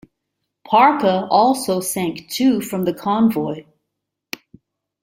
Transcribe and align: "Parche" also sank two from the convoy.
"Parche" 0.65 1.27
also 1.29 1.79
sank 1.79 2.27
two 2.27 2.59
from 2.59 2.85
the 2.85 2.91
convoy. 2.95 3.65